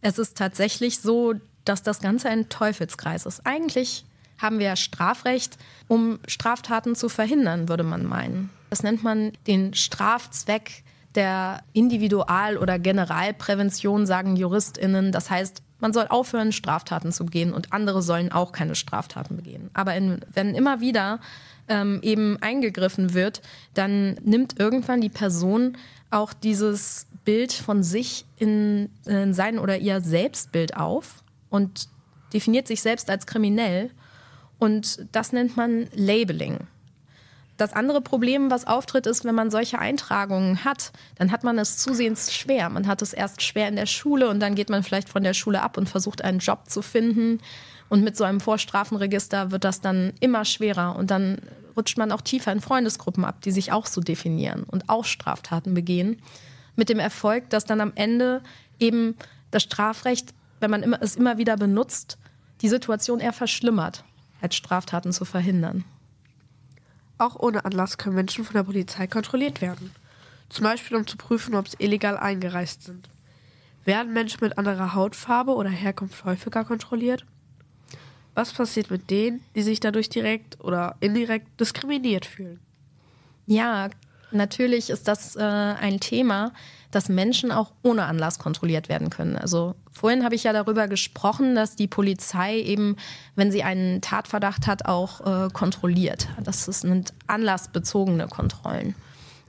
Es 0.01 0.19
ist 0.19 0.37
tatsächlich 0.37 0.99
so, 0.99 1.35
dass 1.65 1.83
das 1.83 2.01
Ganze 2.01 2.31
ein 2.31 2.49
Teufelskreis 2.49 3.27
ist. 3.27 3.47
Eigentlich 3.47 4.05
haben 4.39 4.59
wir 4.59 4.75
Strafrecht, 4.77 5.59
um 5.89 6.19
Straftaten 6.27 6.95
zu 6.95 7.09
verhindern, 7.09 7.69
würde 7.69 7.85
man 7.85 8.07
meinen. 8.07 8.51
Das 8.71 8.83
nennt 8.83 9.03
man 9.03 9.33
den 9.47 9.75
Strafzweck 9.75 10.85
der 11.15 11.63
Individual- 11.73 12.59
oder 12.59 12.79
Generalprävention, 12.79 14.07
sagen 14.07 14.37
JuristInnen. 14.37 15.13
Das 15.13 15.31
heißt, 15.31 15.63
man 15.81 15.93
soll 15.93 16.07
aufhören, 16.09 16.53
Straftaten 16.53 17.13
zu 17.13 17.25
begehen 17.25 17.53
und 17.53 17.73
andere 17.73 18.03
sollen 18.03 18.33
auch 18.33 18.53
keine 18.53 18.75
Straftaten 18.75 19.37
begehen. 19.37 19.71
Aber 19.73 19.95
in, 19.95 20.21
wenn 20.33 20.55
immer 20.55 20.81
wieder 20.81 21.21
ähm, 21.69 22.01
eben 22.03 22.37
eingegriffen 22.41 23.15
wird, 23.15 23.43
dann 23.75 24.15
nimmt 24.23 24.61
irgendwann 24.61 25.01
die 25.01 25.09
Person 25.09 25.77
auch 26.11 26.33
dieses 26.33 27.07
Bild 27.25 27.53
von 27.53 27.83
sich 27.83 28.25
in, 28.37 28.91
in 29.07 29.35
sein 29.35 29.59
oder 29.59 29.79
ihr 29.79 30.01
Selbstbild 30.01 30.77
auf 30.77 31.23
und 31.49 31.89
definiert 32.33 32.67
sich 32.67 32.83
selbst 32.83 33.11
als 33.11 33.27
kriminell 33.27 33.91
und 34.59 35.07
das 35.13 35.33
nennt 35.33 35.57
man 35.57 35.89
Labeling. 35.95 36.59
Das 37.61 37.75
andere 37.75 38.01
Problem, 38.01 38.51
was 38.51 38.67
auftritt, 38.67 39.07
ist, 39.07 39.27
wenn 39.27 39.35
man 39.35 39.51
solche 39.51 39.79
Eintragungen 39.79 40.65
hat, 40.65 40.93
dann 41.17 41.31
hat 41.31 41.45
man 41.45 41.59
es 41.59 41.77
zusehends 41.77 42.33
schwer. 42.33 42.71
Man 42.71 42.87
hat 42.87 43.03
es 43.03 43.13
erst 43.13 43.43
schwer 43.43 43.69
in 43.69 43.77
der 43.77 43.85
Schule 43.85 44.31
und 44.31 44.41
dann 44.41 44.55
geht 44.55 44.71
man 44.71 44.83
vielleicht 44.83 45.11
von 45.11 45.23
der 45.23 45.35
Schule 45.35 45.61
ab 45.61 45.77
und 45.77 45.87
versucht 45.87 46.25
einen 46.25 46.39
Job 46.39 46.71
zu 46.71 46.81
finden. 46.81 47.39
Und 47.91 48.03
mit 48.03 48.17
so 48.17 48.25
einem 48.25 48.41
Vorstrafenregister 48.41 49.51
wird 49.51 49.65
das 49.65 49.83
dann 49.83 50.15
immer 50.21 50.47
schwerer 50.47 50.97
und 50.97 51.11
dann 51.11 51.37
rutscht 51.77 51.99
man 51.99 52.13
auch 52.13 52.23
tiefer 52.23 52.51
in 52.51 52.63
Freundesgruppen 52.63 53.27
ab, 53.27 53.43
die 53.43 53.51
sich 53.51 53.73
auch 53.73 53.85
so 53.85 54.01
definieren 54.01 54.63
und 54.63 54.89
auch 54.89 55.05
Straftaten 55.05 55.75
begehen. 55.75 56.23
Mit 56.77 56.89
dem 56.89 56.99
Erfolg, 56.99 57.51
dass 57.51 57.67
dann 57.67 57.83
am 57.83 57.93
Ende 57.95 58.41
eben 58.79 59.17
das 59.51 59.65
Strafrecht, 59.65 60.33
wenn 60.61 60.71
man 60.71 60.95
es 60.95 61.15
immer 61.15 61.37
wieder 61.37 61.59
benutzt, 61.59 62.17
die 62.63 62.71
Situation 62.71 63.21
eher 63.21 63.35
verschlimmert 63.35 64.03
als 64.41 64.57
Straftaten 64.57 65.13
zu 65.13 65.27
verhindern. 65.27 65.85
Auch 67.21 67.37
ohne 67.39 67.67
Anlass 67.67 67.99
können 67.99 68.15
Menschen 68.15 68.47
von 68.47 68.55
der 68.55 68.63
Polizei 68.63 69.07
kontrolliert 69.07 69.61
werden. 69.61 69.93
Zum 70.49 70.65
Beispiel, 70.65 70.97
um 70.97 71.07
zu 71.07 71.19
prüfen, 71.19 71.55
ob 71.55 71.69
sie 71.69 71.77
illegal 71.79 72.17
eingereist 72.17 72.85
sind. 72.85 73.11
Werden 73.85 74.15
Menschen 74.15 74.39
mit 74.41 74.57
anderer 74.57 74.95
Hautfarbe 74.95 75.55
oder 75.55 75.69
Herkunft 75.69 76.25
häufiger 76.25 76.65
kontrolliert? 76.65 77.27
Was 78.35 78.55
passiert 78.55 78.91
mit 78.91 79.11
denen, 79.11 79.45
die 79.55 79.61
sich 79.61 79.81
dadurch 79.81 80.09
direkt 80.09 80.65
oder 80.65 80.97
indirekt 81.01 81.61
diskriminiert 81.61 82.25
fühlen? 82.25 82.59
Ja, 83.47 83.91
natürlich 84.33 84.91
ist 84.91 85.09
das 85.09 85.37
äh, 85.37 85.41
ein 85.41 86.01
Thema, 86.01 86.53
dass 86.91 87.09
Menschen 87.09 87.53
auch 87.53 87.73
ohne 87.83 88.05
Anlass 88.05 88.39
kontrolliert 88.39 88.89
werden 88.89 89.11
können. 89.11 89.37
Also 89.37 89.75
vorhin 89.93 90.25
habe 90.25 90.35
ich 90.35 90.45
ja 90.45 90.53
darüber 90.53 90.89
gesprochen, 90.89 91.55
dass 91.55 91.77
die 91.77 91.87
Polizei 91.87 92.59
eben, 92.59 92.97
wenn 93.37 93.53
sie 93.53 93.63
einen 93.63 94.01
Tatverdacht 94.01 94.67
hat, 94.67 94.87
auch 94.87 95.21
äh, 95.47 95.51
kontrolliert. 95.51 96.29
Das 96.43 96.65
sind 96.65 97.13
anlassbezogene 97.27 98.27
Kontrollen. 98.27 98.95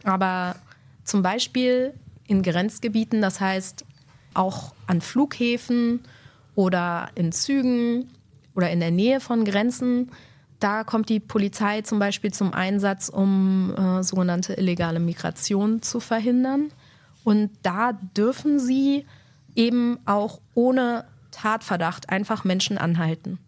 Aber 0.04 0.56
zum 1.04 1.24
Beispiel 1.24 1.94
in 2.28 2.44
Grenzgebieten, 2.44 3.22
das 3.22 3.40
heißt 3.40 3.86
auch 4.34 4.74
an 4.88 5.02
Flughäfen 5.02 6.02
oder 6.56 7.10
in 7.16 7.32
Zügen 7.32 8.10
oder 8.56 8.70
in 8.70 8.80
der 8.80 8.92
Nähe 8.92 9.20
von 9.20 9.46
Grenzen, 9.46 10.12
Da 10.62 10.84
kommt 10.84 11.10
die 11.10 11.20
Polizei 11.20 11.82
zum 11.82 11.98
Beispiel 11.98 12.32
zum 12.32 12.54
Einsatz, 12.54 13.10
um 13.10 13.76
äh, 13.76 14.04
sogenannte 14.04 14.54
illegale 14.54 15.00
Migration 15.00 15.82
zu 15.82 16.00
verhindern. 16.00 16.72
Und 17.24 17.50
da 17.64 17.94
dürfen 17.94 18.60
sie 18.60 19.08
eben 19.56 19.98
auch 20.06 20.40
ohne 20.54 21.06
Tatverdacht 21.32 22.12
einfach 22.12 22.44
Menschen 22.44 22.78
anhalten. 22.78 23.40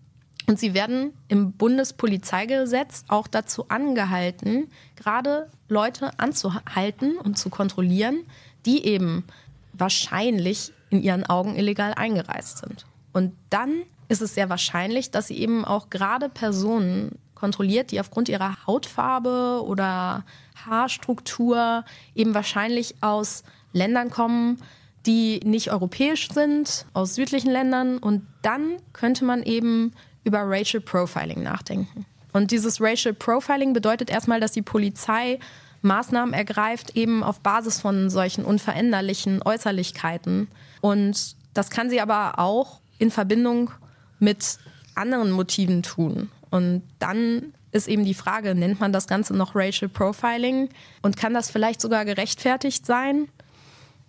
Und 0.47 0.59
sie 0.59 0.73
werden 0.73 1.13
im 1.27 1.51
Bundespolizeigesetz 1.51 3.05
auch 3.09 3.27
dazu 3.27 3.69
angehalten, 3.69 4.71
gerade 4.95 5.51
Leute 5.69 6.17
anzuhalten 6.17 7.19
und 7.19 7.37
zu 7.37 7.51
kontrollieren, 7.51 8.23
die 8.65 8.87
eben 8.87 9.23
wahrscheinlich 9.71 10.73
in 10.89 11.03
ihren 11.03 11.27
Augen 11.27 11.55
illegal 11.55 11.93
eingereist 11.95 12.57
sind. 12.57 12.87
Und 13.13 13.33
dann 13.51 13.83
ist 14.13 14.21
es 14.21 14.35
sehr 14.35 14.49
wahrscheinlich, 14.49 15.11
dass 15.11 15.27
sie 15.27 15.37
eben 15.37 15.65
auch 15.65 15.89
gerade 15.89 16.29
Personen 16.29 17.17
kontrolliert, 17.33 17.91
die 17.91 17.99
aufgrund 17.99 18.29
ihrer 18.29 18.55
Hautfarbe 18.67 19.61
oder 19.65 20.23
Haarstruktur 20.65 21.83
eben 22.15 22.33
wahrscheinlich 22.33 22.95
aus 23.01 23.43
Ländern 23.73 24.11
kommen, 24.11 24.61
die 25.07 25.41
nicht 25.43 25.71
europäisch 25.71 26.29
sind, 26.29 26.85
aus 26.93 27.15
südlichen 27.15 27.51
Ländern. 27.51 27.97
Und 27.97 28.25
dann 28.43 28.77
könnte 28.93 29.25
man 29.25 29.43
eben 29.43 29.91
über 30.23 30.43
Racial 30.43 30.79
Profiling 30.79 31.43
nachdenken. 31.43 32.05
Und 32.31 32.51
dieses 32.51 32.79
Racial 32.79 33.13
Profiling 33.13 33.73
bedeutet 33.73 34.09
erstmal, 34.09 34.39
dass 34.39 34.51
die 34.51 34.61
Polizei 34.61 35.39
Maßnahmen 35.81 36.33
ergreift, 36.33 36.95
eben 36.95 37.23
auf 37.23 37.41
Basis 37.41 37.81
von 37.81 38.09
solchen 38.09 38.45
unveränderlichen 38.45 39.41
Äußerlichkeiten. 39.41 40.47
Und 40.81 41.35
das 41.53 41.71
kann 41.71 41.89
sie 41.89 41.99
aber 41.99 42.39
auch 42.39 42.79
in 42.99 43.11
Verbindung 43.11 43.71
mit 44.19 44.57
anderen 44.95 45.31
Motiven 45.31 45.83
tun. 45.83 46.29
Und 46.49 46.83
dann 46.99 47.53
ist 47.71 47.87
eben 47.87 48.05
die 48.05 48.13
Frage, 48.13 48.53
nennt 48.55 48.79
man 48.79 48.93
das 48.93 49.07
Ganze 49.07 49.35
noch 49.35 49.55
Racial 49.55 49.89
Profiling 49.89 50.69
und 51.01 51.17
kann 51.17 51.33
das 51.33 51.49
vielleicht 51.49 51.81
sogar 51.81 52.05
gerechtfertigt 52.05 52.85
sein? 52.85 53.27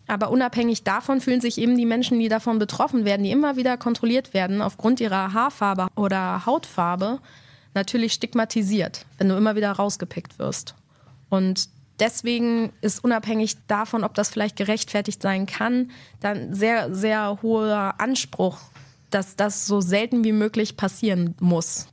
Aber 0.07 0.31
unabhängig 0.31 0.85
davon 0.85 1.21
fühlen 1.21 1.41
sich 1.41 1.57
eben 1.57 1.79
die 1.79 1.87
Menschen, 1.87 2.19
die 2.19 2.29
davon 2.29 2.59
betroffen 2.59 3.07
werden, 3.07 3.25
die 3.25 3.31
immer 3.31 3.57
wieder 3.57 3.79
kontrolliert 3.79 4.35
werden 4.35 4.61
aufgrund 4.61 5.01
ihrer 5.01 5.33
Haarfarbe 5.33 5.89
oder 5.97 6.45
Hautfarbe, 6.45 7.21
natürlich 7.73 8.13
stigmatisiert, 8.13 9.07
wenn 9.19 9.29
du 9.29 9.37
immer 9.37 9.57
wieder 9.57 9.73
rausgepickt 9.73 10.39
wirst. 10.39 10.75
Und 11.31 11.69
deswegen 11.99 12.73
ist 12.83 13.03
unabhängig 13.03 13.57
davon, 13.67 14.05
ob 14.05 14.15
das 14.15 14.29
vielleicht 14.29 14.57
gerechtfertigt 14.57 15.23
sein 15.23 15.47
kann, 15.47 15.91
dann 16.21 16.55
sehr, 16.55 16.95
sehr 16.95 17.39
hoher 17.43 17.95
Anspruch, 17.99 18.59
dass 19.15 19.37
das 19.37 19.67
so 19.67 19.81
selten 19.81 20.25
wie 20.25 20.33
möglich 20.33 20.77
passieren 20.77 21.35
muss. 21.41 21.87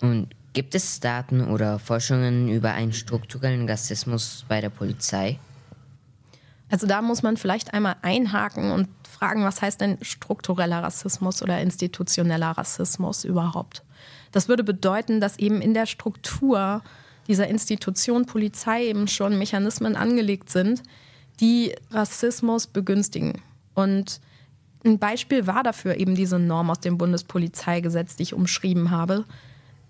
Und 0.00 0.28
gibt 0.52 0.74
es 0.74 1.00
Daten 1.00 1.46
oder 1.46 1.78
Forschungen 1.78 2.48
über 2.48 2.72
einen 2.72 2.92
strukturellen 2.92 3.68
Rassismus 3.68 4.44
bei 4.48 4.60
der 4.60 4.70
Polizei? 4.70 5.38
Also 6.70 6.86
da 6.86 7.00
muss 7.00 7.22
man 7.22 7.36
vielleicht 7.36 7.72
einmal 7.72 7.96
einhaken 8.02 8.72
und 8.72 8.88
fragen, 9.08 9.44
was 9.44 9.62
heißt 9.62 9.80
denn 9.80 9.98
struktureller 10.02 10.82
Rassismus 10.82 11.42
oder 11.42 11.60
institutioneller 11.60 12.50
Rassismus 12.50 13.24
überhaupt? 13.24 13.82
Das 14.32 14.48
würde 14.48 14.64
bedeuten, 14.64 15.20
dass 15.20 15.38
eben 15.38 15.62
in 15.62 15.74
der 15.74 15.86
Struktur 15.86 16.82
dieser 17.26 17.48
Institution 17.48 18.26
Polizei 18.26 18.86
eben 18.86 19.08
schon 19.08 19.38
Mechanismen 19.38 19.96
angelegt 19.96 20.50
sind, 20.50 20.82
die 21.40 21.74
Rassismus 21.90 22.66
begünstigen. 22.66 23.40
Und 23.74 24.20
ein 24.84 24.98
Beispiel 24.98 25.46
war 25.46 25.62
dafür 25.62 25.96
eben 25.96 26.14
diese 26.14 26.38
Norm 26.38 26.70
aus 26.70 26.80
dem 26.80 26.98
Bundespolizeigesetz, 26.98 28.16
die 28.16 28.22
ich 28.24 28.34
umschrieben 28.34 28.90
habe, 28.90 29.24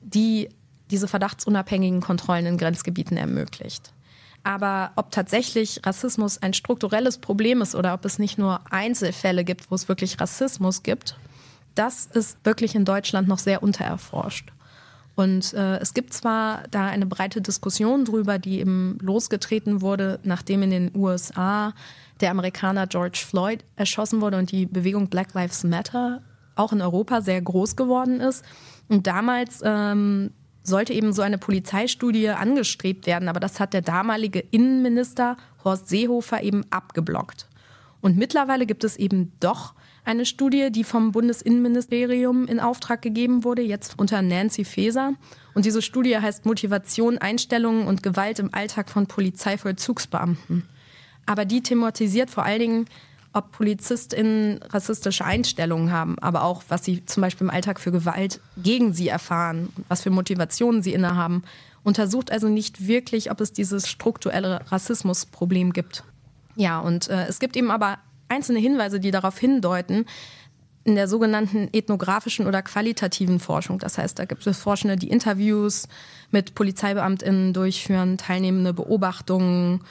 die 0.01 0.49
diese 0.91 1.09
verdachtsunabhängigen 1.09 2.01
Kontrollen 2.01 2.47
in 2.47 2.59
Grenzgebieten 2.59 3.17
ermöglicht. 3.17 3.93
Aber 4.45 4.93
ob 4.97 5.11
tatsächlich 5.11 5.81
Rassismus 5.85 6.39
ein 6.39 6.55
strukturelles 6.55 7.19
Problem 7.19 7.61
ist 7.61 7.75
oder 7.75 7.93
ob 7.93 8.05
es 8.05 8.19
nicht 8.19 8.39
nur 8.39 8.61
Einzelfälle 8.71 9.45
gibt, 9.45 9.71
wo 9.71 9.75
es 9.75 9.89
wirklich 9.89 10.21
Rassismus 10.21 10.83
gibt, 10.83 11.17
das 11.75 12.07
ist 12.07 12.39
wirklich 12.45 12.75
in 12.75 12.85
Deutschland 12.85 13.29
noch 13.29 13.39
sehr 13.39 13.63
untererforscht. 13.63 14.53
Und 15.17 15.53
äh, 15.53 15.79
es 15.79 15.95
gibt 15.95 16.15
zwar 16.15 16.63
da 16.71 16.87
eine 16.87 17.05
breite 17.05 17.43
Diskussion 17.43 18.05
drüber, 18.05 18.39
die 18.39 18.61
eben 18.61 18.99
losgetreten 19.01 19.83
wurde, 19.83 20.21
nachdem 20.23 20.63
in 20.63 20.71
den 20.71 20.91
USA 20.95 21.75
der 22.21 22.31
Amerikaner 22.31 22.87
George 22.87 23.23
Floyd 23.27 23.65
erschossen 23.77 24.21
wurde 24.21 24.39
und 24.39 24.51
die 24.51 24.67
Bewegung 24.67 25.09
Black 25.09 25.35
Lives 25.35 25.65
Matter 25.65 26.23
auch 26.55 26.73
in 26.73 26.83
Europa 26.83 27.21
sehr 27.21 27.41
groß 27.41 27.77
geworden 27.77 28.21
ist. 28.21 28.45
Und 28.89 29.07
damals 29.07 29.61
ähm, 29.65 30.33
sollte 30.63 30.93
eben 30.93 31.13
so 31.13 31.23
eine 31.23 31.39
Polizeistudie 31.39 32.29
angestrebt 32.31 33.07
werden, 33.07 33.29
aber 33.29 33.41
das 33.41 33.61
hat 33.61 33.73
der 33.73 33.83
damalige 33.83 34.41
Innenminister 34.41 35.37
Horst 35.65 35.89
Seehofer 35.89 36.43
eben 36.43 36.65
abgeblockt. 36.71 37.47
Und 38.01 38.17
mittlerweile 38.17 38.67
gibt 38.67 38.85
es 38.85 38.97
eben 38.97 39.33
doch 39.41 39.75
eine 40.05 40.25
Studie, 40.25 40.71
die 40.71 40.85
vom 40.85 41.13
Bundesinnenministerium 41.13 42.47
in 42.47 42.61
Auftrag 42.61 43.03
gegeben 43.03 43.45
wurde, 43.45 43.63
jetzt 43.63 43.99
unter 43.99 44.23
Nancy 44.23 44.65
Faeser. 44.65 45.15
Und 45.55 45.65
diese 45.65 45.83
Studie 45.83 46.17
heißt 46.17 46.47
Motivation, 46.47 47.19
Einstellungen 47.19 47.87
und 47.87 48.03
Gewalt 48.03 48.39
im 48.39 48.55
Alltag 48.55 48.89
von 48.89 49.07
Polizeivollzugsbeamten. 49.07 50.65
Aber 51.29 51.45
die 51.45 51.63
thematisiert 51.63 52.31
vor 52.31 52.45
allen 52.45 52.61
Dingen 52.61 52.85
ob 53.35 53.53
PolizistInnen 53.53 54.61
rassistische 54.71 55.25
Einstellungen 55.25 55.93
haben, 55.93 56.19
aber 56.19 56.45
auch, 56.45 56.63
was 56.71 56.85
sie 56.85 57.05
zum 57.05 57.21
Beispiel 57.21 57.47
im 57.47 57.51
Alltag 57.51 57.79
für 57.79 57.93
Gewalt 57.93 58.41
gegen 58.57 58.95
sie 58.95 59.09
erfahren, 59.09 59.69
was 59.89 60.03
für 60.03 60.11
Motivationen 60.11 60.83
sie 60.83 60.95
innehaben. 60.95 61.45
Untersucht 61.85 62.33
also 62.33 62.49
nicht 62.49 62.87
wirklich, 62.87 63.31
ob 63.31 63.43
es 63.43 63.53
dieses 63.53 63.87
strukturelle 63.87 64.61
Rassismusproblem 64.73 65.75
gibt. 65.75 66.05
Ja, 66.57 66.81
und 66.81 67.09
äh, 67.09 67.27
es 67.27 67.39
gibt 67.39 67.57
eben 67.57 67.71
aber 67.71 67.99
einzelne 68.29 68.61
Hinweise, 68.61 68.99
die 68.99 69.11
darauf 69.11 69.39
hindeuten, 69.39 70.07
in 70.85 70.95
der 70.95 71.07
sogenannten 71.07 71.69
ethnografischen 71.73 72.47
oder 72.47 72.63
qualitativen 72.63 73.41
Forschung. 73.41 73.79
Das 73.79 73.99
heißt, 73.99 74.19
da 74.19 74.25
gibt 74.25 74.47
es 74.47 74.59
Forschende, 74.59 74.97
die 74.97 75.11
Interviews 75.11 75.87
mit 76.31 76.55
PolizeibeamtInnen 76.55 77.53
durchführen, 77.53 78.17
teilnehmende 78.17 78.73
Beobachtungen. 78.73 79.83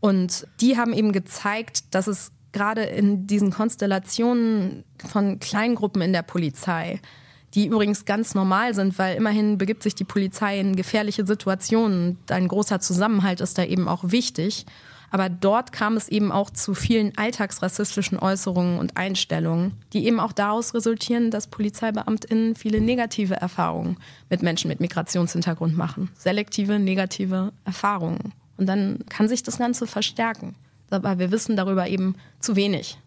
Und 0.00 0.46
die 0.60 0.76
haben 0.76 0.92
eben 0.92 1.12
gezeigt, 1.12 1.94
dass 1.94 2.06
es 2.06 2.32
gerade 2.52 2.82
in 2.82 3.26
diesen 3.26 3.50
Konstellationen 3.50 4.84
von 5.10 5.38
Kleingruppen 5.40 6.00
in 6.02 6.12
der 6.12 6.22
Polizei, 6.22 7.00
die 7.54 7.66
übrigens 7.66 8.04
ganz 8.04 8.34
normal 8.34 8.74
sind, 8.74 8.98
weil 8.98 9.16
immerhin 9.16 9.58
begibt 9.58 9.82
sich 9.82 9.94
die 9.94 10.04
Polizei 10.04 10.58
in 10.58 10.76
gefährliche 10.76 11.26
Situationen. 11.26 12.18
Ein 12.30 12.48
großer 12.48 12.80
Zusammenhalt 12.80 13.40
ist 13.40 13.58
da 13.58 13.64
eben 13.64 13.88
auch 13.88 14.04
wichtig. 14.04 14.66
Aber 15.10 15.28
dort 15.28 15.72
kam 15.72 15.96
es 15.96 16.08
eben 16.08 16.32
auch 16.32 16.50
zu 16.50 16.74
vielen 16.74 17.16
alltagsrassistischen 17.16 18.18
Äußerungen 18.18 18.78
und 18.78 18.96
Einstellungen, 18.96 19.74
die 19.92 20.06
eben 20.06 20.20
auch 20.20 20.32
daraus 20.32 20.74
resultieren, 20.74 21.30
dass 21.30 21.46
PolizeibeamtInnen 21.46 22.54
viele 22.54 22.80
negative 22.80 23.34
Erfahrungen 23.34 23.98
mit 24.28 24.42
Menschen 24.42 24.68
mit 24.68 24.80
Migrationshintergrund 24.80 25.76
machen. 25.76 26.10
Selektive, 26.18 26.78
negative 26.78 27.52
Erfahrungen. 27.64 28.32
Und 28.56 28.66
dann 28.66 29.00
kann 29.08 29.28
sich 29.28 29.42
das 29.42 29.58
Ganze 29.58 29.86
verstärken 29.86 30.54
aber 30.90 31.18
wir 31.18 31.30
wissen 31.30 31.56
darüber 31.56 31.88
eben 31.88 32.16
zu 32.40 32.56
wenig. 32.56 32.98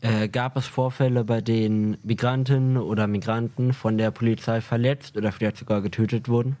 Äh, 0.00 0.28
gab 0.28 0.56
es 0.56 0.66
Vorfälle, 0.66 1.24
bei 1.24 1.40
denen 1.40 1.96
Migrantinnen 2.02 2.76
oder 2.76 3.06
Migranten 3.06 3.72
von 3.72 3.98
der 3.98 4.10
Polizei 4.10 4.60
verletzt 4.60 5.16
oder 5.16 5.32
vielleicht 5.32 5.56
sogar 5.56 5.80
getötet 5.80 6.28
wurden? 6.28 6.56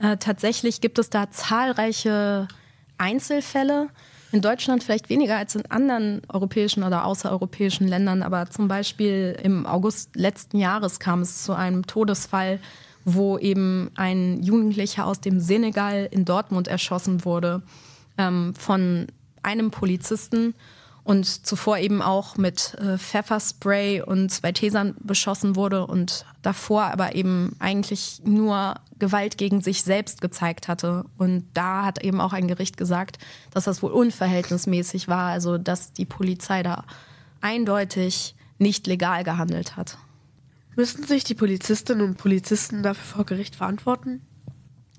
Äh, 0.00 0.16
tatsächlich 0.16 0.80
gibt 0.80 0.98
es 0.98 1.10
da 1.10 1.30
zahlreiche 1.30 2.48
Einzelfälle. 2.98 3.88
In 4.30 4.42
Deutschland 4.42 4.82
vielleicht 4.82 5.08
weniger 5.08 5.38
als 5.38 5.54
in 5.54 5.64
anderen 5.70 6.20
europäischen 6.28 6.82
oder 6.82 7.06
außereuropäischen 7.06 7.88
Ländern, 7.88 8.22
aber 8.22 8.50
zum 8.50 8.68
Beispiel 8.68 9.38
im 9.42 9.64
August 9.64 10.16
letzten 10.16 10.58
Jahres 10.58 11.00
kam 11.00 11.22
es 11.22 11.44
zu 11.44 11.54
einem 11.54 11.86
Todesfall, 11.86 12.60
wo 13.14 13.38
eben 13.38 13.90
ein 13.96 14.42
Jugendlicher 14.42 15.06
aus 15.06 15.20
dem 15.20 15.40
Senegal 15.40 16.08
in 16.10 16.24
Dortmund 16.24 16.68
erschossen 16.68 17.24
wurde 17.24 17.62
ähm, 18.18 18.54
von 18.54 19.06
einem 19.42 19.70
Polizisten 19.70 20.54
und 21.04 21.46
zuvor 21.46 21.78
eben 21.78 22.02
auch 22.02 22.36
mit 22.36 22.74
äh, 22.74 22.98
Pfefferspray 22.98 24.02
und 24.02 24.30
zwei 24.30 24.52
Tesern 24.52 24.94
beschossen 25.00 25.56
wurde 25.56 25.86
und 25.86 26.26
davor 26.42 26.84
aber 26.84 27.14
eben 27.14 27.56
eigentlich 27.60 28.20
nur 28.24 28.74
Gewalt 28.98 29.38
gegen 29.38 29.62
sich 29.62 29.84
selbst 29.84 30.20
gezeigt 30.20 30.68
hatte. 30.68 31.06
Und 31.16 31.44
da 31.54 31.86
hat 31.86 32.04
eben 32.04 32.20
auch 32.20 32.34
ein 32.34 32.46
Gericht 32.46 32.76
gesagt, 32.76 33.18
dass 33.52 33.64
das 33.64 33.82
wohl 33.82 33.92
unverhältnismäßig 33.92 35.08
war, 35.08 35.30
also 35.30 35.56
dass 35.56 35.94
die 35.94 36.04
Polizei 36.04 36.62
da 36.62 36.84
eindeutig 37.40 38.34
nicht 38.58 38.86
legal 38.86 39.24
gehandelt 39.24 39.76
hat. 39.76 39.96
Müssen 40.78 41.02
sich 41.02 41.24
die 41.24 41.34
Polizistinnen 41.34 42.06
und 42.06 42.18
Polizisten 42.18 42.84
dafür 42.84 43.16
vor 43.16 43.26
Gericht 43.26 43.56
verantworten? 43.56 44.22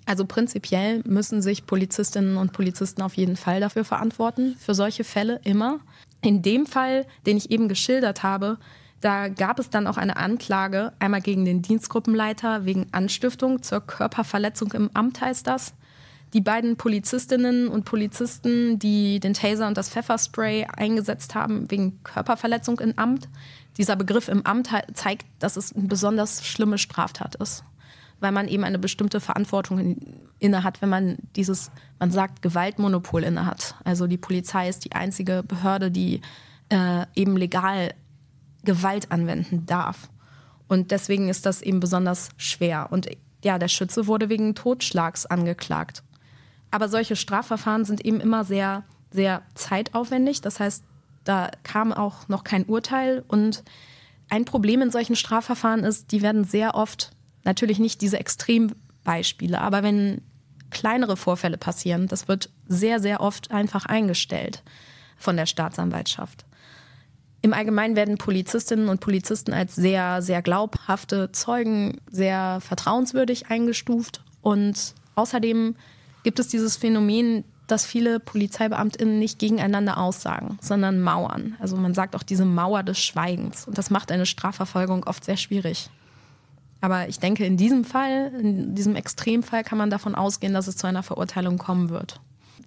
Also 0.05 0.25
prinzipiell 0.25 1.01
müssen 1.05 1.41
sich 1.41 1.67
Polizistinnen 1.67 2.35
und 2.35 2.51
Polizisten 2.51 3.01
auf 3.01 3.13
jeden 3.13 3.37
Fall 3.37 3.61
dafür 3.61 3.85
verantworten, 3.85 4.57
für 4.59 4.75
solche 4.75 5.05
Fälle 5.05 5.39
immer. 5.45 5.79
In 6.19 6.41
dem 6.41 6.65
Fall, 6.65 7.05
den 7.25 7.37
ich 7.37 7.49
eben 7.49 7.69
geschildert 7.69 8.23
habe, 8.23 8.57
Da 8.99 9.29
gab 9.29 9.59
es 9.59 9.69
dann 9.69 9.87
auch 9.87 9.95
eine 9.95 10.17
Anklage, 10.17 10.91
einmal 10.99 11.21
gegen 11.21 11.45
den 11.45 11.61
Dienstgruppenleiter 11.61 12.65
wegen 12.65 12.87
Anstiftung 12.91 13.63
zur 13.63 13.79
Körperverletzung 13.79 14.73
im 14.73 14.89
Amt 14.93 15.21
heißt 15.21 15.47
das. 15.47 15.73
Die 16.33 16.41
beiden 16.41 16.77
Polizistinnen 16.77 17.67
und 17.69 17.85
Polizisten, 17.85 18.77
die 18.77 19.19
den 19.19 19.33
Taser 19.33 19.67
und 19.67 19.77
das 19.77 19.89
Pfefferspray 19.89 20.65
eingesetzt 20.65 21.33
haben 21.33 21.69
wegen 21.71 22.03
Körperverletzung 22.03 22.79
im 22.79 22.97
Amt. 22.97 23.27
Dieser 23.77 23.95
Begriff 23.95 24.27
im 24.27 24.45
Amt 24.45 24.69
zeigt, 24.93 25.25
dass 25.39 25.57
es 25.57 25.75
eine 25.75 25.87
besonders 25.87 26.45
schlimme 26.45 26.77
Straftat 26.77 27.35
ist, 27.35 27.63
weil 28.19 28.31
man 28.31 28.47
eben 28.47 28.63
eine 28.63 28.77
bestimmte 28.77 29.19
Verantwortung 29.19 29.97
inne 30.37 30.63
hat, 30.63 30.81
wenn 30.81 30.89
man 30.89 31.17
dieses, 31.35 31.71
man 31.97 32.11
sagt, 32.11 32.43
Gewaltmonopol 32.43 33.23
inne 33.23 33.45
hat. 33.47 33.75
Also 33.83 34.05
die 34.05 34.17
Polizei 34.17 34.69
ist 34.69 34.85
die 34.85 34.91
einzige 34.91 35.41
Behörde, 35.41 35.89
die 35.89 36.21
äh, 36.69 37.05
eben 37.15 37.37
legal 37.37 37.93
Gewalt 38.63 39.11
anwenden 39.11 39.65
darf. 39.65 40.09
Und 40.67 40.91
deswegen 40.91 41.29
ist 41.29 41.47
das 41.47 41.63
eben 41.63 41.79
besonders 41.79 42.29
schwer. 42.37 42.89
Und 42.91 43.09
ja, 43.43 43.57
der 43.57 43.69
Schütze 43.69 44.05
wurde 44.05 44.29
wegen 44.29 44.53
Totschlags 44.53 45.25
angeklagt. 45.25 46.03
Aber 46.71 46.89
solche 46.89 47.15
Strafverfahren 47.15 47.85
sind 47.85 48.05
eben 48.05 48.19
immer 48.19 48.43
sehr, 48.45 48.83
sehr 49.11 49.41
zeitaufwendig. 49.55 50.41
Das 50.41 50.59
heißt, 50.59 50.83
da 51.23 51.51
kam 51.63 51.93
auch 51.93 52.27
noch 52.27 52.43
kein 52.43 52.65
Urteil. 52.65 53.23
Und 53.27 53.63
ein 54.29 54.45
Problem 54.45 54.81
in 54.81 54.91
solchen 54.91 55.15
Strafverfahren 55.15 55.83
ist, 55.83 56.11
die 56.11 56.21
werden 56.21 56.43
sehr 56.43 56.75
oft, 56.75 57.11
natürlich 57.43 57.79
nicht 57.79 58.01
diese 58.01 58.19
Extrembeispiele, 58.19 59.59
aber 59.59 59.83
wenn 59.83 60.21
kleinere 60.69 61.17
Vorfälle 61.17 61.57
passieren, 61.57 62.07
das 62.07 62.27
wird 62.27 62.49
sehr, 62.67 62.99
sehr 62.99 63.21
oft 63.21 63.49
einfach 63.51 63.85
eingestellt 63.87 64.61
von 65.17 65.35
der 65.35 65.47
Staatsanwaltschaft. 65.47 66.45
Im 67.41 67.53
Allgemeinen 67.53 67.95
werden 67.95 68.17
Polizistinnen 68.17 68.89
und 68.89 68.99
Polizisten 68.99 69.53
als 69.53 69.75
sehr, 69.75 70.21
sehr 70.21 70.41
glaubhafte 70.41 71.31
Zeugen, 71.31 72.01
sehr 72.11 72.59
vertrauenswürdig 72.61 73.49
eingestuft. 73.49 74.21
Und 74.41 74.93
außerdem 75.15 75.75
gibt 76.23 76.39
es 76.39 76.47
dieses 76.47 76.77
Phänomen, 76.77 77.43
dass 77.67 77.85
viele 77.85 78.19
PolizeibeamtInnen 78.19 79.19
nicht 79.19 79.39
gegeneinander 79.39 79.97
aussagen, 79.97 80.57
sondern 80.61 80.99
mauern. 80.99 81.55
Also 81.59 81.77
man 81.77 81.93
sagt 81.93 82.15
auch 82.15 82.23
diese 82.23 82.45
Mauer 82.45 82.83
des 82.83 82.99
Schweigens. 82.99 83.67
Und 83.67 83.77
das 83.77 83.89
macht 83.89 84.11
eine 84.11 84.25
Strafverfolgung 84.25 85.03
oft 85.05 85.23
sehr 85.23 85.37
schwierig. 85.37 85.89
Aber 86.81 87.09
ich 87.09 87.19
denke, 87.19 87.45
in 87.45 87.57
diesem 87.57 87.83
Fall, 87.83 88.31
in 88.41 88.73
diesem 88.73 88.95
Extremfall, 88.95 89.63
kann 89.63 89.77
man 89.77 89.89
davon 89.89 90.15
ausgehen, 90.15 90.53
dass 90.53 90.67
es 90.67 90.77
zu 90.77 90.87
einer 90.87 91.03
Verurteilung 91.03 91.57
kommen 91.57 91.89
wird. 91.89 92.21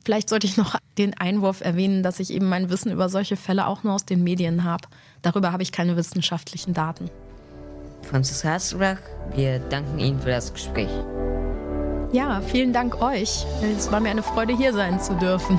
Vielleicht 0.05 0.29
sollte 0.29 0.47
ich 0.47 0.57
noch 0.57 0.77
den 0.99 1.15
Einwurf 1.19 1.61
erwähnen, 1.61 2.03
dass 2.03 2.21
ich 2.21 2.33
eben 2.33 2.49
mein 2.49 2.71
Wissen 2.71 2.93
über 2.93 3.09
solche 3.09 3.37
Fälle 3.37 3.67
auch 3.67 3.85
nur 3.85 3.95
aus 3.95 4.05
den 4.05 4.23
Medien 4.23 4.65
habe. 4.65 4.89
Darüber 5.23 5.53
habe 5.53 5.63
ich 5.63 5.73
keine 5.73 5.97
wissenschaftlichen 5.97 6.75
Daten. 6.75 7.09
Franzis 8.03 8.45
Haslach, 8.45 8.99
wir 9.35 9.61
danken 9.61 9.99
Ihnen 9.99 10.21
für 10.21 10.31
das 10.31 10.53
Gespräch. 10.53 10.91
Ja, 12.13 12.43
vielen 12.43 12.75
Dank 12.75 13.01
euch. 13.01 13.47
Es 13.77 13.91
war 13.91 14.01
mir 14.01 14.11
eine 14.11 14.23
Freude, 14.23 14.55
hier 14.55 14.75
sein 14.75 15.01
zu 15.01 15.15
dürfen. 15.15 15.59